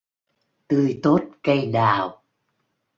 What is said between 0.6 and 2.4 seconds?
Tươi tốt cây đào